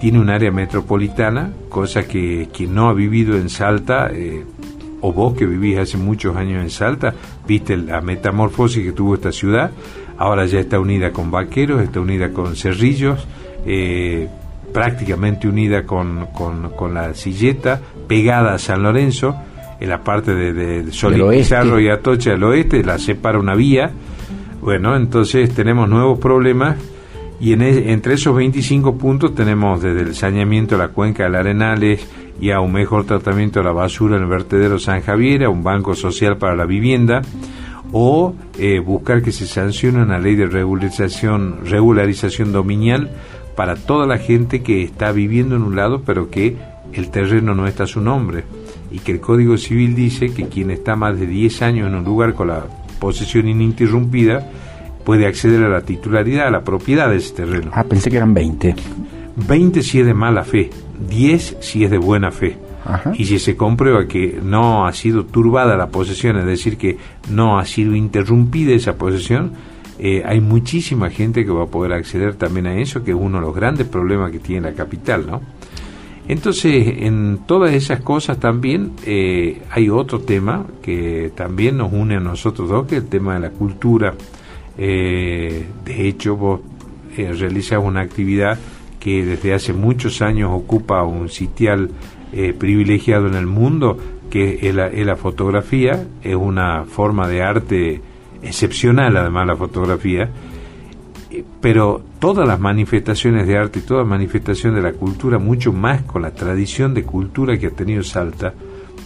tiene 0.00 0.18
un 0.18 0.30
área 0.30 0.50
metropolitana, 0.50 1.52
cosa 1.68 2.08
que 2.08 2.48
quien 2.52 2.74
no 2.74 2.88
ha 2.88 2.94
vivido 2.94 3.36
en 3.36 3.50
Salta, 3.50 4.08
eh, 4.10 4.44
o 5.02 5.12
vos 5.12 5.34
que 5.34 5.46
vivís 5.46 5.78
hace 5.78 5.98
muchos 5.98 6.36
años 6.36 6.62
en 6.62 6.70
Salta, 6.70 7.14
viste 7.46 7.76
la 7.76 8.00
metamorfosis 8.00 8.84
que 8.84 8.92
tuvo 8.92 9.14
esta 9.14 9.32
ciudad, 9.32 9.70
ahora 10.16 10.46
ya 10.46 10.60
está 10.60 10.80
unida 10.80 11.12
con 11.12 11.30
Vaqueros, 11.30 11.82
está 11.82 12.00
unida 12.00 12.32
con 12.32 12.56
Cerrillos, 12.56 13.26
eh, 13.66 14.28
prácticamente 14.72 15.48
unida 15.48 15.84
con, 15.84 16.28
con, 16.34 16.94
la 16.94 17.14
Silleta, 17.14 17.80
pegada 18.06 18.54
a 18.54 18.58
San 18.58 18.82
Lorenzo, 18.82 19.36
en 19.80 19.88
la 19.88 20.02
parte 20.02 20.34
de, 20.34 20.52
de 20.52 20.92
Sol 20.92 21.16
y 21.80 21.88
Atocha 21.88 22.30
del 22.30 22.44
oeste, 22.44 22.84
la 22.84 22.98
separa 22.98 23.38
una 23.38 23.54
vía. 23.54 23.90
Bueno, 24.60 24.94
entonces 24.94 25.54
tenemos 25.54 25.88
nuevos 25.88 26.18
problemas 26.18 26.76
y 27.40 27.54
en 27.54 27.62
entre 27.62 28.14
esos 28.14 28.36
25 28.36 28.98
puntos 28.98 29.34
tenemos 29.34 29.82
desde 29.82 30.02
el 30.02 30.14
saneamiento 30.14 30.76
de 30.76 30.82
la 30.82 30.88
cuenca 30.88 31.24
del 31.24 31.34
Arenales 31.34 32.06
y 32.38 32.50
a 32.50 32.60
un 32.60 32.72
mejor 32.72 33.06
tratamiento 33.06 33.60
de 33.60 33.64
la 33.64 33.72
basura 33.72 34.16
en 34.16 34.24
el 34.24 34.28
vertedero 34.28 34.78
San 34.78 35.00
Javier, 35.00 35.44
a 35.44 35.48
un 35.48 35.62
banco 35.62 35.94
social 35.94 36.36
para 36.36 36.54
la 36.54 36.66
vivienda, 36.66 37.22
o 37.92 38.34
eh, 38.58 38.80
buscar 38.80 39.22
que 39.22 39.32
se 39.32 39.46
sancione 39.46 40.02
una 40.02 40.18
ley 40.18 40.36
de 40.36 40.46
regularización, 40.46 41.60
regularización 41.64 42.52
dominial 42.52 43.10
para 43.56 43.76
toda 43.76 44.06
la 44.06 44.18
gente 44.18 44.62
que 44.62 44.82
está 44.82 45.10
viviendo 45.10 45.56
en 45.56 45.62
un 45.62 45.76
lado 45.76 46.02
pero 46.04 46.30
que 46.30 46.56
el 46.92 47.10
terreno 47.10 47.54
no 47.54 47.66
está 47.66 47.84
a 47.84 47.86
su 47.86 48.00
nombre 48.00 48.44
y 48.90 48.98
que 48.98 49.12
el 49.12 49.20
Código 49.20 49.56
Civil 49.56 49.94
dice 49.94 50.32
que 50.32 50.46
quien 50.46 50.70
está 50.70 50.96
más 50.96 51.18
de 51.18 51.26
10 51.26 51.62
años 51.62 51.88
en 51.88 51.94
un 51.94 52.04
lugar 52.04 52.34
con 52.34 52.48
la 52.48 52.64
posesión 52.98 53.48
ininterrumpida 53.48 54.46
puede 55.04 55.26
acceder 55.26 55.64
a 55.64 55.68
la 55.68 55.80
titularidad, 55.82 56.48
a 56.48 56.50
la 56.50 56.62
propiedad 56.62 57.08
de 57.08 57.16
ese 57.16 57.34
terreno. 57.34 57.70
Ah, 57.74 57.84
pensé 57.84 58.10
que 58.10 58.16
eran 58.16 58.34
20. 58.34 58.74
20 59.48 59.82
si 59.82 60.00
es 60.00 60.06
de 60.06 60.14
mala 60.14 60.44
fe, 60.44 60.70
10 61.08 61.58
si 61.60 61.84
es 61.84 61.90
de 61.90 61.98
buena 61.98 62.30
fe. 62.30 62.56
Y 63.14 63.26
si 63.26 63.38
se 63.38 63.56
comprueba 63.56 64.06
que 64.06 64.40
no 64.42 64.86
ha 64.86 64.92
sido 64.92 65.24
turbada 65.24 65.76
la 65.76 65.88
posesión, 65.88 66.38
es 66.38 66.46
decir, 66.46 66.76
que 66.76 66.98
no 67.30 67.58
ha 67.58 67.64
sido 67.64 67.94
interrumpida 67.94 68.72
esa 68.72 68.96
posesión, 68.96 69.52
eh, 69.98 70.22
hay 70.24 70.40
muchísima 70.40 71.10
gente 71.10 71.44
que 71.44 71.52
va 71.52 71.64
a 71.64 71.66
poder 71.66 71.92
acceder 71.92 72.34
también 72.34 72.66
a 72.66 72.76
eso, 72.76 73.04
que 73.04 73.10
es 73.10 73.16
uno 73.16 73.38
de 73.38 73.46
los 73.46 73.54
grandes 73.54 73.86
problemas 73.86 74.32
que 74.32 74.38
tiene 74.38 74.70
la 74.70 74.74
capital, 74.74 75.26
¿no? 75.26 75.40
Entonces, 76.30 76.86
en 76.98 77.40
todas 77.46 77.72
esas 77.72 78.00
cosas 78.02 78.38
también 78.38 78.92
eh, 79.04 79.62
hay 79.70 79.88
otro 79.88 80.20
tema 80.20 80.64
que 80.80 81.32
también 81.34 81.76
nos 81.76 81.92
une 81.92 82.16
a 82.16 82.20
nosotros 82.20 82.68
dos, 82.68 82.86
que 82.86 82.98
es 82.98 83.02
el 83.02 83.08
tema 83.08 83.34
de 83.34 83.40
la 83.40 83.50
cultura. 83.50 84.14
Eh, 84.78 85.66
de 85.84 86.08
hecho, 86.08 86.36
vos 86.36 86.60
realizas 87.16 87.80
una 87.82 88.02
actividad 88.02 88.58
que 89.00 89.24
desde 89.24 89.54
hace 89.54 89.72
muchos 89.72 90.22
años 90.22 90.50
ocupa 90.52 91.02
un 91.02 91.28
sitial 91.28 91.90
eh, 92.32 92.54
privilegiado 92.56 93.26
en 93.26 93.34
el 93.34 93.46
mundo, 93.46 93.98
que 94.30 94.60
es 94.62 94.72
la, 94.72 95.16
fotografía, 95.16 96.06
es 96.22 96.36
una 96.36 96.84
forma 96.84 97.26
de 97.26 97.42
arte 97.42 98.00
excepcional 98.40 99.16
además 99.16 99.48
la 99.48 99.56
fotografía, 99.56 100.22
eh, 100.22 100.30
pero 101.60 102.02
todas 102.18 102.46
las 102.46 102.58
manifestaciones 102.58 103.46
de 103.46 103.56
arte 103.56 103.78
y 103.78 103.82
toda 103.82 104.04
manifestación 104.04 104.74
de 104.74 104.82
la 104.82 104.92
cultura, 104.92 105.38
mucho 105.38 105.72
más 105.72 106.02
con 106.02 106.22
la 106.22 106.32
tradición 106.32 106.94
de 106.94 107.04
cultura 107.04 107.58
que 107.58 107.68
ha 107.68 107.70
tenido 107.70 108.02
Salta 108.02 108.52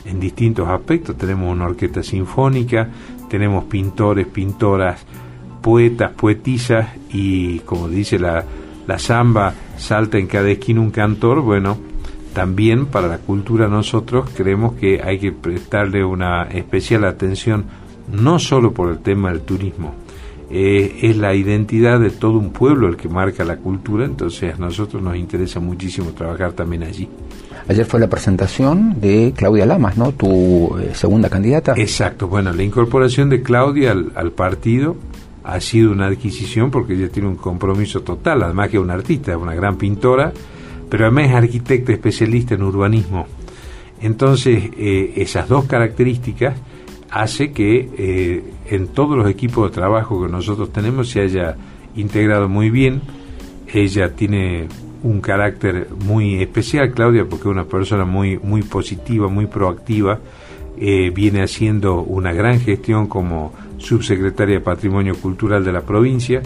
en 0.04 0.20
distintos 0.20 0.68
aspectos. 0.68 1.16
Tenemos 1.16 1.52
una 1.52 1.66
orquesta 1.66 2.02
sinfónica, 2.02 2.88
tenemos 3.28 3.64
pintores, 3.64 4.26
pintoras, 4.26 5.04
poetas, 5.60 6.12
poetisas 6.12 6.88
y, 7.10 7.60
como 7.60 7.88
dice 7.88 8.18
la, 8.18 8.44
la 8.86 8.98
samba 8.98 9.54
salta 9.76 10.18
en 10.18 10.26
cada 10.26 10.50
esquina 10.50 10.80
un 10.80 10.90
cantor, 10.90 11.40
bueno, 11.40 11.78
también 12.34 12.86
para 12.86 13.08
la 13.08 13.18
cultura 13.18 13.68
nosotros 13.68 14.28
creemos 14.36 14.74
que 14.74 15.00
hay 15.02 15.18
que 15.18 15.32
prestarle 15.32 16.04
una 16.04 16.44
especial 16.44 17.04
atención, 17.04 17.64
no 18.12 18.38
solo 18.38 18.72
por 18.72 18.90
el 18.90 18.98
tema 18.98 19.30
del 19.30 19.40
turismo, 19.42 19.94
eh, 20.50 20.98
es 21.02 21.16
la 21.16 21.34
identidad 21.34 21.98
de 22.00 22.10
todo 22.10 22.38
un 22.38 22.50
pueblo 22.50 22.88
el 22.88 22.96
que 22.96 23.08
marca 23.08 23.44
la 23.44 23.56
cultura, 23.56 24.04
entonces 24.04 24.54
a 24.54 24.58
nosotros 24.58 25.02
nos 25.02 25.16
interesa 25.16 25.60
muchísimo 25.60 26.10
trabajar 26.12 26.52
también 26.52 26.82
allí. 26.82 27.08
Ayer 27.66 27.86
fue 27.86 27.98
la 28.00 28.08
presentación 28.08 29.00
de 29.00 29.32
Claudia 29.34 29.64
Lamas, 29.64 29.96
¿no? 29.96 30.12
Tu 30.12 30.76
eh, 30.78 30.90
segunda 30.94 31.30
candidata. 31.30 31.74
Exacto, 31.76 32.28
bueno, 32.28 32.52
la 32.52 32.62
incorporación 32.62 33.30
de 33.30 33.42
Claudia 33.42 33.92
al, 33.92 34.12
al 34.14 34.32
partido 34.32 34.96
ha 35.44 35.60
sido 35.60 35.92
una 35.92 36.06
adquisición 36.06 36.70
porque 36.70 36.94
ella 36.94 37.08
tiene 37.08 37.28
un 37.28 37.36
compromiso 37.36 38.02
total, 38.02 38.42
además 38.42 38.70
que 38.70 38.76
es 38.76 38.82
una 38.82 38.94
artista, 38.94 39.36
una 39.36 39.54
gran 39.54 39.76
pintora, 39.76 40.32
pero 40.90 41.04
además 41.06 41.30
es 41.30 41.34
arquitecta 41.34 41.92
especialista 41.92 42.54
en 42.54 42.62
urbanismo. 42.62 43.26
Entonces, 44.00 44.70
eh, 44.76 45.12
esas 45.16 45.48
dos 45.48 45.64
características 45.64 46.54
hace 47.14 47.52
que 47.52 47.88
eh, 47.96 48.42
en 48.70 48.88
todos 48.88 49.16
los 49.16 49.30
equipos 49.30 49.70
de 49.70 49.74
trabajo 49.74 50.20
que 50.20 50.28
nosotros 50.28 50.72
tenemos 50.72 51.08
se 51.08 51.20
haya 51.20 51.56
integrado 51.94 52.48
muy 52.48 52.70
bien. 52.70 53.02
Ella 53.72 54.16
tiene 54.16 54.66
un 55.04 55.20
carácter 55.20 55.88
muy 56.04 56.42
especial, 56.42 56.90
Claudia, 56.90 57.24
porque 57.24 57.44
es 57.44 57.52
una 57.52 57.66
persona 57.66 58.04
muy, 58.04 58.38
muy 58.38 58.62
positiva, 58.62 59.28
muy 59.28 59.46
proactiva, 59.46 60.18
eh, 60.76 61.10
viene 61.14 61.42
haciendo 61.42 62.00
una 62.00 62.32
gran 62.32 62.60
gestión 62.60 63.06
como 63.06 63.52
subsecretaria 63.78 64.56
de 64.56 64.60
Patrimonio 64.60 65.14
Cultural 65.14 65.64
de 65.64 65.72
la 65.72 65.82
provincia, 65.82 66.42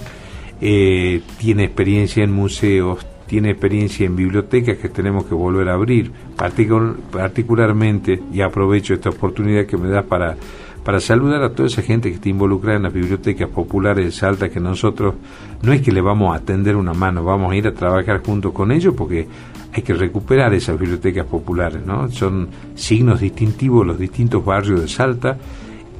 eh, 0.61 1.23
tiene 1.39 1.65
experiencia 1.65 2.23
en 2.23 2.33
museos, 2.33 3.07
tiene 3.29 3.51
experiencia 3.51 4.07
en 4.07 4.17
bibliotecas 4.17 4.79
que 4.79 4.89
tenemos 4.89 5.27
que 5.27 5.35
volver 5.35 5.69
a 5.69 5.75
abrir, 5.75 6.11
particularmente, 6.37 8.21
y 8.33 8.41
aprovecho 8.41 8.95
esta 8.95 9.11
oportunidad 9.11 9.67
que 9.67 9.77
me 9.77 9.89
da 9.89 10.03
para, 10.03 10.37
para 10.83 10.99
saludar 10.99 11.43
a 11.43 11.51
toda 11.51 11.69
esa 11.69 11.83
gente 11.83 12.09
que 12.09 12.17
está 12.17 12.31
involucrada 12.31 12.79
en 12.79 12.85
las 12.85 12.93
bibliotecas 12.93 13.49
populares 13.51 14.07
de 14.07 14.13
Salta, 14.13 14.49
que 14.49 14.61
nosotros 14.61 15.15
no 15.63 15.73
es 15.73 15.83
que 15.83 15.93
le 15.93 16.01
vamos 16.01 16.35
a 16.35 16.41
tender 16.41 16.75
una 16.75 16.95
mano, 16.95 17.23
vamos 17.23 17.53
a 17.53 17.57
ir 17.57 17.69
a 17.69 17.75
trabajar 17.75 18.23
junto 18.25 18.53
con 18.53 18.73
ellos 18.73 18.95
porque 18.97 19.29
hay 19.73 19.83
que 19.83 19.93
recuperar 19.93 20.55
esas 20.55 20.79
bibliotecas 20.79 21.27
populares, 21.27 21.85
¿no? 21.85 22.11
Son 22.11 22.49
signos 22.75 23.21
distintivos 23.21 23.87
los 23.87 23.99
distintos 23.99 24.43
barrios 24.43 24.81
de 24.81 24.89
Salta 24.89 25.37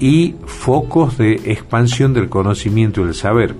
y 0.01 0.35
focos 0.47 1.19
de 1.19 1.35
expansión 1.45 2.15
del 2.15 2.31
conocimiento 2.31 3.03
y 3.03 3.05
del 3.05 3.15
saber. 3.15 3.55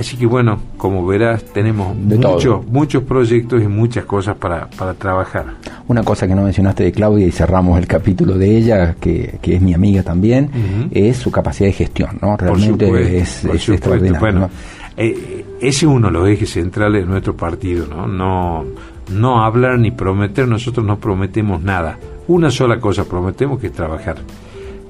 Así 0.00 0.16
que 0.16 0.24
bueno, 0.24 0.58
como 0.78 1.06
verás, 1.06 1.44
tenemos 1.44 1.94
muchos, 1.94 2.66
muchos 2.66 3.02
proyectos 3.02 3.62
y 3.62 3.66
muchas 3.66 4.06
cosas 4.06 4.34
para, 4.36 4.66
para, 4.70 4.94
trabajar. 4.94 5.44
Una 5.88 6.02
cosa 6.02 6.26
que 6.26 6.34
no 6.34 6.40
mencionaste 6.40 6.84
de 6.84 6.92
Claudia 6.92 7.26
y 7.26 7.30
cerramos 7.30 7.78
el 7.78 7.86
capítulo 7.86 8.38
de 8.38 8.56
ella, 8.56 8.94
que, 8.98 9.38
que 9.42 9.56
es 9.56 9.60
mi 9.60 9.74
amiga 9.74 10.02
también, 10.02 10.88
es 10.90 11.18
su 11.18 11.30
capacidad 11.30 11.68
de 11.68 11.74
gestión, 11.74 12.18
¿no? 12.22 12.34
Realmente 12.38 13.18
es, 13.18 13.44
extraordinario. 13.44 14.20
Bueno, 14.20 14.50
eh, 14.96 15.44
ese 15.60 15.68
es 15.68 15.82
uno 15.82 16.06
de 16.06 16.12
los 16.14 16.28
ejes 16.30 16.50
centrales 16.50 17.02
de 17.02 17.06
nuestro 17.06 17.36
partido, 17.36 17.86
¿no? 17.86 18.06
No, 18.06 18.64
no 19.12 19.44
hablar 19.44 19.78
ni 19.78 19.90
prometer, 19.90 20.48
nosotros 20.48 20.86
no 20.86 20.98
prometemos 20.98 21.62
nada. 21.62 21.98
Una 22.26 22.50
sola 22.50 22.80
cosa 22.80 23.04
prometemos 23.04 23.60
que 23.60 23.66
es 23.66 23.72
trabajar 23.74 24.16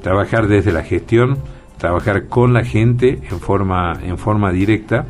trabajar 0.01 0.49
desde 0.49 0.73
la 0.73 0.83
gestión, 0.83 1.39
trabajar 1.81 2.29
con 2.29 2.53
la 2.53 2.63
gente 2.63 3.21
en 3.31 3.41
forma, 3.41 3.99
en 4.05 4.19
forma 4.19 4.53
directa. 4.53 5.07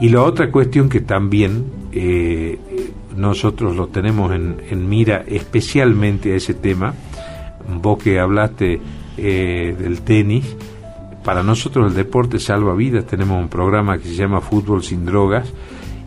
Y 0.00 0.08
la 0.08 0.22
otra 0.22 0.50
cuestión 0.50 0.88
que 0.88 1.00
también 1.00 1.64
eh, 1.92 2.58
nosotros 3.16 3.76
lo 3.76 3.88
tenemos 3.88 4.32
en, 4.32 4.88
mira 4.88 5.24
especialmente 5.26 6.32
a 6.32 6.36
ese 6.36 6.54
tema, 6.54 6.94
vos 7.82 8.02
que 8.02 8.20
hablaste 8.20 8.80
eh, 9.16 9.74
del 9.78 10.02
tenis, 10.02 10.56
para 11.24 11.42
nosotros 11.42 11.90
el 11.90 11.96
deporte 11.96 12.38
salva 12.38 12.74
vidas, 12.76 13.04
tenemos 13.06 13.42
un 13.42 13.48
programa 13.48 13.98
que 13.98 14.04
se 14.04 14.14
llama 14.14 14.40
Fútbol 14.40 14.84
sin 14.84 15.04
Drogas 15.04 15.52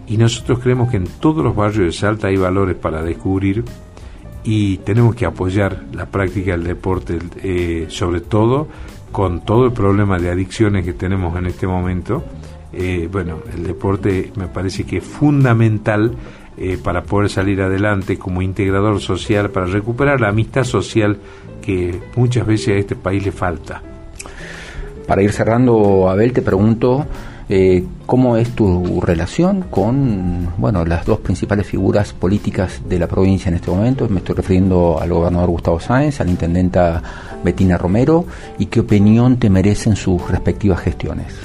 y 0.08 0.16
nosotros 0.16 0.60
creemos 0.60 0.90
que 0.90 0.98
en 0.98 1.08
todos 1.20 1.44
los 1.44 1.54
barrios 1.56 1.86
de 1.88 1.92
Salta 1.92 2.28
hay 2.28 2.38
valores 2.38 2.78
para 2.78 3.04
descubrir 3.04 3.66
y 4.46 4.78
tenemos 4.78 5.16
que 5.16 5.26
apoyar 5.26 5.84
la 5.92 6.06
práctica 6.06 6.52
del 6.52 6.64
deporte, 6.64 7.20
eh, 7.44 7.88
sobre 7.90 8.22
todo 8.22 8.70
con 9.12 9.42
todo 9.42 9.66
el 9.66 9.74
problema 9.74 10.20
de 10.20 10.30
adicciones 10.30 10.86
que 10.86 10.94
tenemos 10.94 11.36
en 11.38 11.46
este 11.46 11.68
momento. 11.68 12.24
Eh, 12.72 13.10
bueno, 13.12 13.40
el 13.54 13.64
deporte 13.64 14.32
me 14.36 14.48
parece 14.48 14.84
que 14.84 14.98
es 14.98 15.04
fundamental 15.04 16.16
eh, 16.58 16.78
para 16.82 17.04
poder 17.04 17.30
salir 17.30 17.62
adelante 17.62 18.18
como 18.18 18.42
integrador 18.42 19.00
social, 19.00 19.50
para 19.50 19.66
recuperar 19.66 20.22
la 20.22 20.30
amistad 20.30 20.64
social 20.64 21.18
que 21.62 22.00
muchas 22.16 22.46
veces 22.46 22.70
a 22.70 22.78
este 22.78 22.96
país 22.96 23.24
le 23.26 23.32
falta. 23.32 23.82
Para 25.08 25.24
ir 25.24 25.32
cerrando, 25.32 26.10
Abel, 26.10 26.34
te 26.34 26.42
pregunto 26.42 27.08
eh, 27.52 27.84
¿Cómo 28.06 28.38
es 28.38 28.52
tu 28.52 29.02
relación 29.02 29.66
con 29.72 30.54
bueno, 30.60 30.86
las 30.86 31.04
dos 31.08 31.20
principales 31.20 31.66
figuras 31.66 32.14
políticas 32.14 32.88
de 32.88 33.00
la 33.00 33.08
provincia 33.08 33.50
en 33.50 33.56
este 33.56 33.72
momento? 33.72 34.08
Me 34.08 34.20
estoy 34.20 34.36
refiriendo 34.36 35.00
al 35.02 35.10
gobernador 35.10 35.50
Gustavo 35.50 35.80
Sáenz, 35.80 36.22
a 36.22 36.26
la 36.26 36.30
intendenta 36.30 37.02
Betina 37.44 37.76
Romero, 37.76 38.26
y 38.60 38.68
qué 38.68 38.82
opinión 38.82 39.38
te 39.38 39.50
merecen 39.50 39.96
sus 39.96 40.30
respectivas 40.30 40.82
gestiones. 40.82 41.40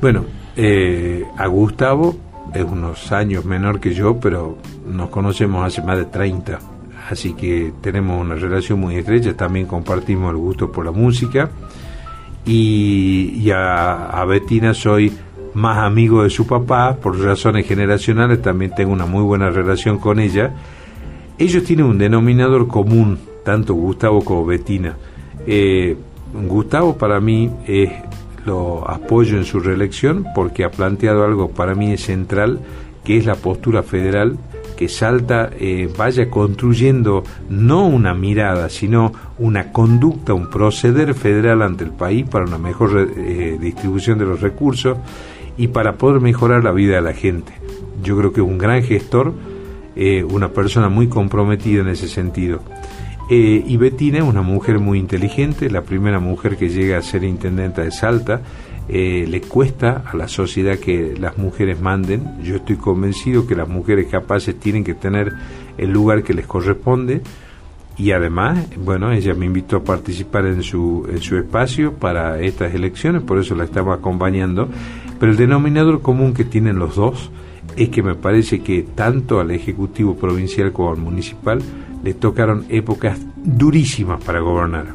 Bueno, 0.00 0.24
eh, 0.54 1.24
a 1.36 1.48
Gustavo 1.48 2.14
es 2.54 2.62
unos 2.62 3.10
años 3.10 3.44
menor 3.44 3.80
que 3.80 3.94
yo, 3.94 4.20
pero 4.20 4.58
nos 4.86 5.10
conocemos 5.10 5.66
hace 5.66 5.82
más 5.82 5.98
de 5.98 6.04
30, 6.04 6.60
así 7.10 7.32
que 7.34 7.72
tenemos 7.80 8.20
una 8.20 8.36
relación 8.36 8.78
muy 8.78 8.94
estrecha, 8.94 9.36
también 9.36 9.66
compartimos 9.66 10.30
el 10.30 10.36
gusto 10.36 10.70
por 10.70 10.84
la 10.84 10.92
música. 10.92 11.50
Y, 12.44 13.48
a, 13.52 14.20
a 14.20 14.24
Betina 14.24 14.74
soy 14.74 15.12
más 15.54 15.78
amigo 15.78 16.22
de 16.22 16.30
su 16.30 16.46
papá, 16.46 16.96
por 16.96 17.18
razones 17.18 17.66
generacionales 17.66 18.40
también 18.42 18.74
tengo 18.74 18.92
una 18.92 19.06
muy 19.06 19.22
buena 19.22 19.50
relación 19.50 19.98
con 19.98 20.18
ella. 20.18 20.54
Ellos 21.38 21.64
tienen 21.64 21.86
un 21.86 21.98
denominador 21.98 22.68
común, 22.68 23.18
tanto 23.44 23.74
Gustavo 23.74 24.24
como 24.24 24.46
Betina. 24.46 24.96
Eh, 25.46 25.96
Gustavo 26.32 26.96
para 26.96 27.20
mí 27.20 27.50
es, 27.66 27.90
lo 28.46 28.88
apoyo 28.88 29.36
en 29.36 29.44
su 29.44 29.60
reelección 29.60 30.26
porque 30.34 30.64
ha 30.64 30.70
planteado 30.70 31.24
algo 31.24 31.50
para 31.50 31.74
mí 31.74 31.92
es 31.92 32.04
central, 32.04 32.60
que 33.04 33.16
es 33.18 33.26
la 33.26 33.34
postura 33.34 33.82
federal 33.82 34.38
que 34.76 34.88
Salta 34.88 35.50
eh, 35.58 35.88
vaya 35.96 36.30
construyendo 36.30 37.24
no 37.50 37.86
una 37.86 38.14
mirada, 38.14 38.68
sino 38.68 39.12
una 39.38 39.70
conducta, 39.70 40.34
un 40.34 40.48
proceder 40.48 41.14
federal 41.14 41.62
ante 41.62 41.84
el 41.84 41.90
país 41.90 42.26
para 42.28 42.46
una 42.46 42.58
mejor 42.58 43.08
eh, 43.16 43.58
distribución 43.60 44.18
de 44.18 44.24
los 44.24 44.40
recursos 44.40 44.96
y 45.56 45.68
para 45.68 45.96
poder 45.96 46.20
mejorar 46.20 46.64
la 46.64 46.72
vida 46.72 46.96
de 46.96 47.02
la 47.02 47.14
gente. 47.14 47.52
Yo 48.02 48.16
creo 48.16 48.32
que 48.32 48.40
es 48.40 48.46
un 48.46 48.58
gran 48.58 48.82
gestor, 48.82 49.32
eh, 49.94 50.24
una 50.24 50.48
persona 50.48 50.88
muy 50.88 51.08
comprometida 51.08 51.82
en 51.82 51.88
ese 51.88 52.08
sentido. 52.08 52.60
Eh, 53.30 53.64
y 53.66 53.76
Betina 53.76 54.18
es 54.18 54.24
una 54.24 54.42
mujer 54.42 54.78
muy 54.78 54.98
inteligente, 54.98 55.70
la 55.70 55.82
primera 55.82 56.18
mujer 56.18 56.56
que 56.56 56.68
llega 56.68 56.98
a 56.98 57.02
ser 57.02 57.24
intendenta 57.24 57.82
de 57.82 57.90
Salta. 57.90 58.42
Eh, 58.88 59.26
le 59.28 59.40
cuesta 59.40 60.02
a 60.04 60.16
la 60.16 60.28
sociedad 60.28 60.76
que 60.76 61.14
las 61.18 61.38
mujeres 61.38 61.80
manden. 61.80 62.42
Yo 62.42 62.56
estoy 62.56 62.76
convencido 62.76 63.46
que 63.46 63.54
las 63.54 63.68
mujeres 63.68 64.08
capaces 64.08 64.58
tienen 64.58 64.82
que 64.84 64.94
tener 64.94 65.32
el 65.78 65.90
lugar 65.90 66.24
que 66.24 66.34
les 66.34 66.46
corresponde. 66.46 67.22
Y 67.96 68.12
además, 68.12 68.66
bueno, 68.76 69.12
ella 69.12 69.34
me 69.34 69.46
invitó 69.46 69.76
a 69.76 69.84
participar 69.84 70.46
en 70.46 70.62
su, 70.62 71.06
en 71.08 71.20
su 71.20 71.36
espacio 71.36 71.92
para 71.92 72.40
estas 72.40 72.74
elecciones, 72.74 73.22
por 73.22 73.38
eso 73.38 73.54
la 73.54 73.64
estamos 73.64 73.96
acompañando. 73.96 74.68
Pero 75.22 75.30
el 75.30 75.38
denominador 75.38 76.02
común 76.02 76.34
que 76.34 76.44
tienen 76.44 76.80
los 76.80 76.96
dos 76.96 77.30
es 77.76 77.90
que 77.90 78.02
me 78.02 78.16
parece 78.16 78.60
que 78.60 78.82
tanto 78.82 79.38
al 79.38 79.52
Ejecutivo 79.52 80.16
Provincial 80.16 80.72
como 80.72 80.90
al 80.90 80.96
Municipal 80.96 81.62
le 82.02 82.14
tocaron 82.14 82.64
épocas 82.68 83.20
durísimas 83.36 84.20
para 84.24 84.40
gobernar 84.40 84.86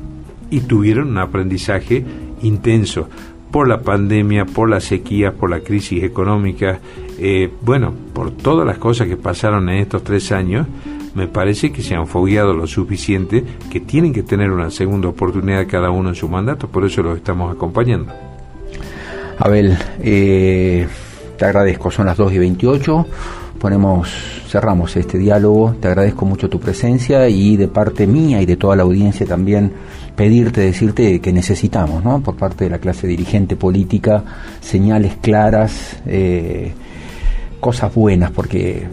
y 0.49 0.59
tuvieron 0.59 1.11
un 1.11 1.19
aprendizaje 1.19 2.03
intenso 2.41 3.07
por 3.51 3.69
la 3.69 3.79
pandemia, 3.79 4.43
por 4.43 4.69
las 4.69 4.83
sequías, 4.83 5.33
por 5.33 5.49
la 5.49 5.61
crisis 5.61 6.03
económica, 6.03 6.81
eh, 7.19 7.49
bueno, 7.61 7.93
por 8.13 8.31
todas 8.31 8.67
las 8.67 8.79
cosas 8.79 9.07
que 9.07 9.15
pasaron 9.15 9.69
en 9.69 9.77
estos 9.77 10.03
tres 10.03 10.33
años, 10.33 10.67
me 11.15 11.27
parece 11.27 11.71
que 11.71 11.81
se 11.81 11.95
han 11.95 12.05
fogueado 12.05 12.53
lo 12.53 12.67
suficiente 12.67 13.45
que 13.71 13.79
tienen 13.79 14.11
que 14.11 14.23
tener 14.23 14.51
una 14.51 14.71
segunda 14.71 15.07
oportunidad 15.07 15.65
cada 15.69 15.89
uno 15.89 16.09
en 16.09 16.15
su 16.15 16.27
mandato, 16.27 16.67
por 16.67 16.83
eso 16.83 17.01
los 17.01 17.15
estamos 17.15 17.49
acompañando. 17.55 18.11
Abel, 19.39 19.77
eh, 20.01 20.87
te 21.37 21.45
agradezco, 21.45 21.91
son 21.91 22.07
las 22.07 22.17
2 22.17 22.33
y 22.33 22.37
28, 22.39 23.05
ponemos, 23.59 24.09
cerramos 24.47 24.95
este 24.95 25.17
diálogo, 25.17 25.75
te 25.79 25.87
agradezco 25.87 26.25
mucho 26.25 26.49
tu 26.49 26.59
presencia 26.59 27.29
y 27.29 27.55
de 27.55 27.67
parte 27.67 28.07
mía 28.07 28.41
y 28.41 28.45
de 28.45 28.57
toda 28.57 28.75
la 28.75 28.83
audiencia 28.83 29.25
también 29.25 29.71
pedirte, 30.15 30.61
decirte 30.61 31.19
que 31.19 31.31
necesitamos, 31.31 32.03
¿no? 32.03 32.21
por 32.21 32.35
parte 32.35 32.63
de 32.63 32.71
la 32.71 32.79
clase 32.79 33.05
dirigente 33.05 33.55
política, 33.55 34.23
señales 34.59 35.17
claras, 35.21 35.97
eh, 36.07 36.73
cosas 37.59 37.93
buenas, 37.93 38.31
porque 38.31 38.87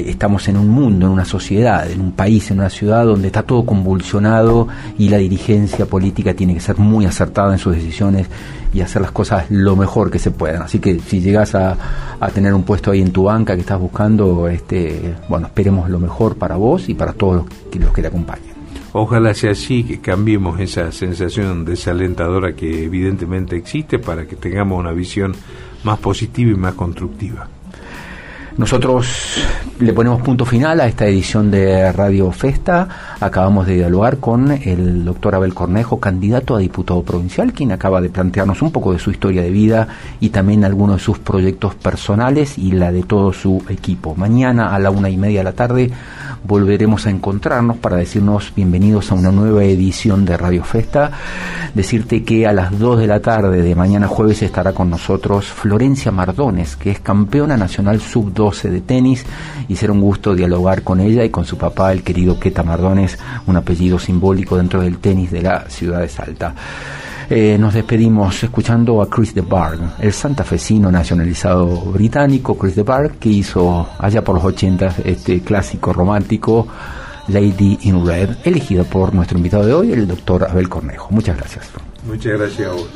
estamos 0.00 0.48
en 0.48 0.56
un 0.56 0.68
mundo, 0.68 1.06
en 1.06 1.12
una 1.12 1.24
sociedad, 1.24 1.90
en 1.90 2.00
un 2.00 2.12
país, 2.12 2.50
en 2.50 2.58
una 2.58 2.70
ciudad 2.70 3.04
donde 3.04 3.28
está 3.28 3.42
todo 3.42 3.64
convulsionado 3.64 4.68
y 4.98 5.08
la 5.08 5.18
dirigencia 5.18 5.86
política 5.86 6.34
tiene 6.34 6.54
que 6.54 6.60
ser 6.60 6.78
muy 6.78 7.06
acertada 7.06 7.52
en 7.52 7.58
sus 7.58 7.74
decisiones 7.74 8.28
y 8.74 8.80
hacer 8.80 9.02
las 9.02 9.12
cosas 9.12 9.50
lo 9.50 9.76
mejor 9.76 10.10
que 10.10 10.18
se 10.18 10.30
puedan. 10.30 10.62
Así 10.62 10.78
que 10.78 10.98
si 11.00 11.20
llegas 11.20 11.54
a, 11.54 11.76
tener 12.34 12.54
un 12.54 12.62
puesto 12.62 12.90
ahí 12.90 13.00
en 13.00 13.12
tu 13.12 13.24
banca 13.24 13.54
que 13.54 13.60
estás 13.60 13.80
buscando, 13.80 14.48
este, 14.48 15.14
bueno, 15.28 15.48
esperemos 15.48 15.90
lo 15.90 15.98
mejor 15.98 16.36
para 16.36 16.56
vos 16.56 16.88
y 16.88 16.94
para 16.94 17.12
todos 17.12 17.44
los 17.72 17.92
que 17.92 18.02
te 18.02 18.08
acompañen. 18.08 18.52
Ojalá 18.94 19.32
sea 19.32 19.52
así, 19.52 19.84
que 19.84 20.00
cambiemos 20.00 20.60
esa 20.60 20.92
sensación 20.92 21.64
desalentadora 21.64 22.54
que 22.54 22.84
evidentemente 22.84 23.56
existe 23.56 23.98
para 23.98 24.26
que 24.26 24.36
tengamos 24.36 24.78
una 24.78 24.92
visión 24.92 25.34
más 25.82 25.98
positiva 25.98 26.50
y 26.50 26.56
más 26.56 26.74
constructiva. 26.74 27.48
Nosotros 28.56 29.38
le 29.80 29.94
ponemos 29.94 30.20
punto 30.20 30.44
final 30.44 30.80
a 30.80 30.86
esta 30.86 31.06
edición 31.06 31.50
de 31.50 31.90
Radio 31.90 32.30
Festa. 32.32 32.86
Acabamos 33.18 33.66
de 33.66 33.76
dialogar 33.76 34.18
con 34.18 34.50
el 34.50 35.06
doctor 35.06 35.34
Abel 35.34 35.54
Cornejo, 35.54 35.98
candidato 35.98 36.54
a 36.54 36.58
diputado 36.58 37.02
provincial, 37.02 37.54
quien 37.54 37.72
acaba 37.72 38.02
de 38.02 38.10
plantearnos 38.10 38.60
un 38.60 38.70
poco 38.70 38.92
de 38.92 38.98
su 38.98 39.10
historia 39.10 39.40
de 39.40 39.50
vida 39.50 39.88
y 40.20 40.28
también 40.28 40.64
algunos 40.64 40.96
de 40.96 41.02
sus 41.02 41.18
proyectos 41.18 41.74
personales 41.76 42.58
y 42.58 42.72
la 42.72 42.92
de 42.92 43.04
todo 43.04 43.32
su 43.32 43.62
equipo. 43.70 44.14
Mañana 44.16 44.74
a 44.74 44.78
la 44.78 44.90
una 44.90 45.08
y 45.08 45.16
media 45.16 45.40
de 45.40 45.44
la 45.44 45.52
tarde 45.52 45.90
volveremos 46.44 47.06
a 47.06 47.10
encontrarnos 47.10 47.76
para 47.76 47.96
decirnos 47.96 48.52
bienvenidos 48.54 49.10
a 49.10 49.14
una 49.14 49.30
nueva 49.30 49.64
edición 49.64 50.24
de 50.24 50.36
Radio 50.36 50.64
Festa. 50.64 51.10
Decirte 51.74 52.24
que 52.24 52.46
a 52.46 52.52
las 52.52 52.78
2 52.78 52.98
de 52.98 53.06
la 53.06 53.20
tarde 53.20 53.62
de 53.62 53.74
mañana 53.74 54.08
jueves 54.08 54.42
estará 54.42 54.72
con 54.72 54.90
nosotros 54.90 55.46
Florencia 55.46 56.10
Mardones, 56.10 56.76
que 56.76 56.90
es 56.90 57.00
campeona 57.00 57.56
nacional 57.56 58.00
sub-12 58.00 58.70
de 58.70 58.80
tenis, 58.80 59.24
y 59.68 59.76
será 59.76 59.92
un 59.92 60.00
gusto 60.00 60.34
dialogar 60.34 60.82
con 60.82 61.00
ella 61.00 61.24
y 61.24 61.30
con 61.30 61.44
su 61.44 61.56
papá, 61.56 61.92
el 61.92 62.02
querido 62.02 62.38
Queta 62.38 62.62
Mardones, 62.62 63.18
un 63.46 63.56
apellido 63.56 63.98
simbólico 63.98 64.56
dentro 64.56 64.80
del 64.82 64.98
tenis 64.98 65.30
de 65.30 65.42
la 65.42 65.68
ciudad 65.68 66.00
de 66.00 66.08
Salta. 66.08 66.54
Eh, 67.34 67.56
nos 67.58 67.72
despedimos 67.72 68.42
escuchando 68.42 69.00
a 69.00 69.08
Chris 69.08 69.34
DeBarg, 69.34 69.94
el 70.00 70.12
santafesino 70.12 70.92
nacionalizado 70.92 71.66
británico 71.80 72.58
Chris 72.58 72.76
DeBarg, 72.76 73.12
que 73.12 73.30
hizo 73.30 73.88
allá 73.98 74.22
por 74.22 74.34
los 74.34 74.44
80 74.44 74.96
este 75.02 75.40
clásico 75.40 75.94
romántico 75.94 76.68
Lady 77.28 77.78
in 77.84 78.06
Red, 78.06 78.36
elegido 78.44 78.84
por 78.84 79.14
nuestro 79.14 79.38
invitado 79.38 79.64
de 79.64 79.72
hoy, 79.72 79.92
el 79.92 80.06
doctor 80.06 80.44
Abel 80.44 80.68
Cornejo. 80.68 81.08
Muchas 81.10 81.38
gracias. 81.38 81.70
Muchas 82.06 82.38
gracias 82.38 82.68
a 82.68 82.72
vos. 82.74 82.86